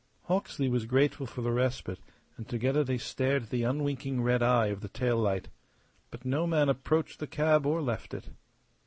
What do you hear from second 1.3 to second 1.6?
the